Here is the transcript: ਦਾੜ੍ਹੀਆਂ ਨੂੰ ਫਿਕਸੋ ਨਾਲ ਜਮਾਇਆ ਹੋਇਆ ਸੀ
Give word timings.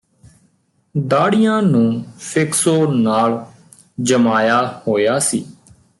ਦਾੜ੍ਹੀਆਂ 0.95 1.61
ਨੂੰ 1.61 2.03
ਫਿਕਸੋ 2.19 2.91
ਨਾਲ 2.91 3.45
ਜਮਾਇਆ 4.01 4.81
ਹੋਇਆ 4.87 5.19
ਸੀ 5.19 5.45